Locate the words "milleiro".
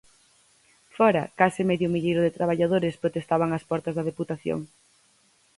1.93-2.21